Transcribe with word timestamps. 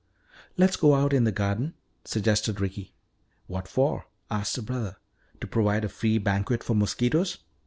"Let's 0.57 0.77
go 0.77 0.95
out 0.95 1.13
in 1.13 1.25
the 1.25 1.31
garden," 1.31 1.75
suggested 2.05 2.59
Ricky. 2.59 2.95
"What 3.45 3.67
for?" 3.67 4.07
asked 4.31 4.55
her 4.55 4.63
brother. 4.63 4.97
"To 5.41 5.45
provide 5.45 5.85
a 5.85 5.89
free 5.89 6.17
banquet 6.17 6.63
for 6.63 6.73
mosquitoes? 6.73 7.37